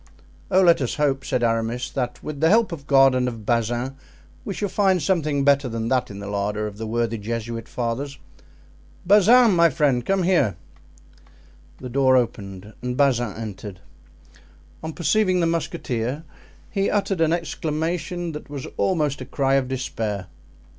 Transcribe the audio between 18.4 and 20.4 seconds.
was almost a cry of despair.